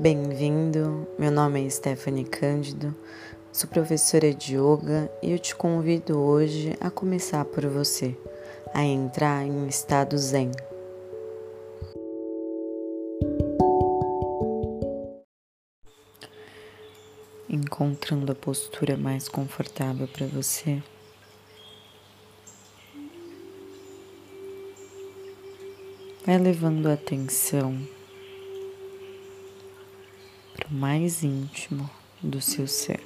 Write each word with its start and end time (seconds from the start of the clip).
Bem-vindo, 0.00 1.06
meu 1.18 1.30
nome 1.30 1.62
é 1.62 1.68
Stephanie 1.68 2.24
Cândido, 2.24 2.96
sou 3.52 3.68
professora 3.68 4.32
de 4.32 4.56
yoga 4.56 5.12
e 5.22 5.30
eu 5.30 5.38
te 5.38 5.54
convido 5.54 6.18
hoje 6.18 6.74
a 6.80 6.90
começar 6.90 7.44
por 7.44 7.66
você, 7.66 8.16
a 8.72 8.82
entrar 8.82 9.44
em 9.44 9.50
um 9.50 9.68
estado 9.68 10.16
zen. 10.16 10.52
Encontrando 17.46 18.32
a 18.32 18.34
postura 18.34 18.96
mais 18.96 19.28
confortável 19.28 20.08
para 20.08 20.26
você. 20.28 20.82
Vai 26.24 26.38
levando 26.38 26.86
a 26.86 26.94
atenção 26.94 27.99
mais 30.70 31.24
íntimo 31.24 31.90
do 32.22 32.40
seu 32.40 32.66
ser. 32.66 33.00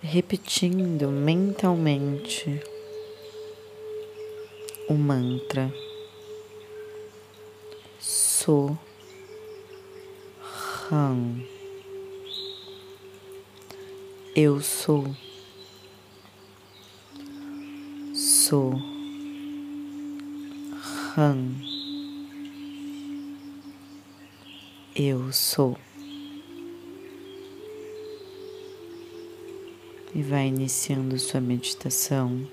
Repetindo 0.00 1.08
mentalmente 1.08 2.60
o 4.88 4.94
mantra 4.94 5.72
So 7.98 8.76
Ram. 10.90 11.42
Eu 14.34 14.60
sou. 14.60 15.14
Sou. 18.14 18.91
Ram. 21.14 21.54
Eu 24.96 25.30
sou. 25.30 25.76
E 30.14 30.22
vai 30.22 30.46
iniciando 30.46 31.18
sua 31.18 31.38
meditação, 31.38 32.48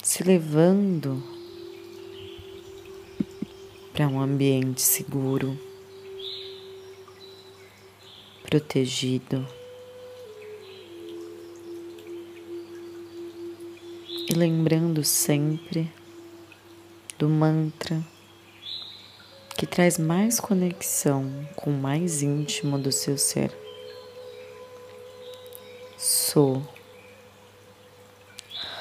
se 0.00 0.22
levando 0.22 1.20
para 3.92 4.06
um 4.06 4.20
ambiente 4.20 4.80
seguro, 4.80 5.58
protegido. 8.44 9.57
E 14.28 14.34
lembrando 14.34 15.02
sempre 15.02 15.90
do 17.18 17.28
mantra 17.28 18.04
que 19.56 19.66
traz 19.66 19.98
mais 19.98 20.38
conexão 20.38 21.48
com 21.56 21.70
o 21.70 21.78
mais 21.78 22.22
íntimo 22.22 22.78
do 22.78 22.92
seu 22.92 23.16
ser. 23.16 23.50
Sou 25.96 26.62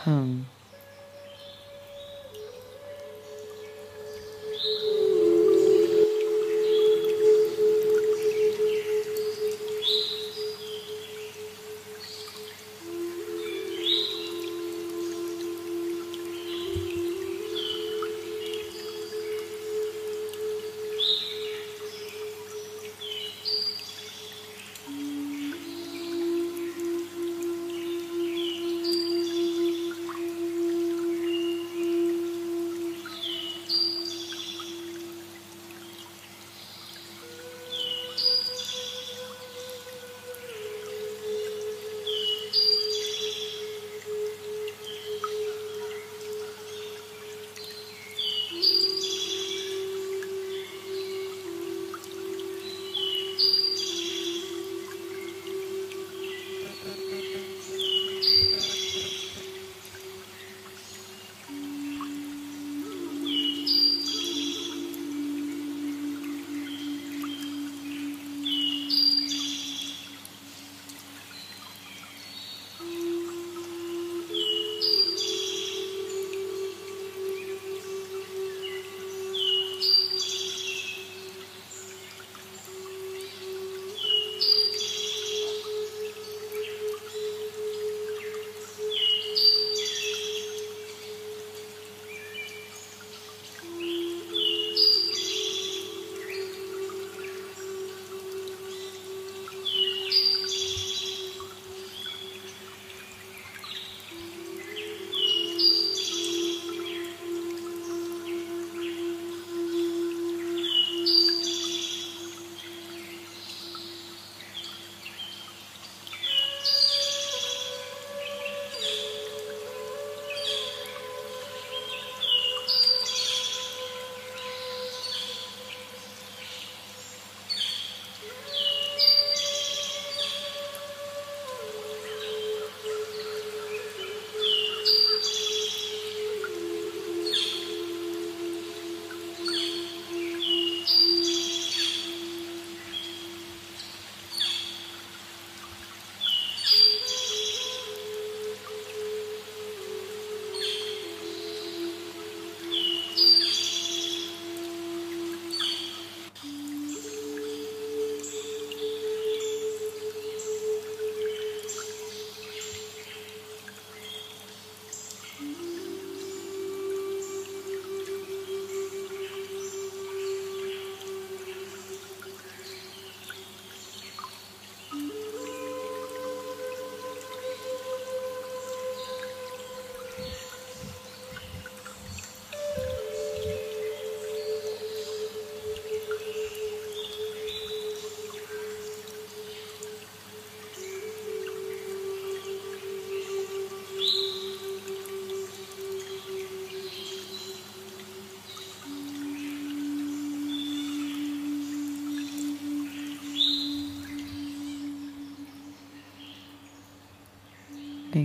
Ram. 0.04 0.57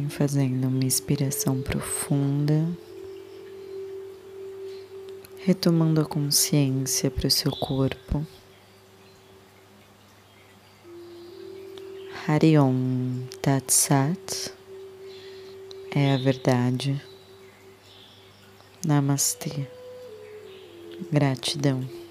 Fazendo 0.08 0.68
uma 0.68 0.84
inspiração 0.84 1.60
profunda, 1.60 2.66
retomando 5.44 6.00
a 6.00 6.04
consciência 6.04 7.10
para 7.10 7.26
o 7.26 7.30
seu 7.30 7.50
corpo. 7.50 8.26
Hariom 12.26 13.26
Tat 13.42 13.70
Sat 13.72 14.52
é 15.90 16.14
a 16.14 16.16
verdade. 16.16 17.00
Namastê. 18.86 19.66
Gratidão. 21.10 22.01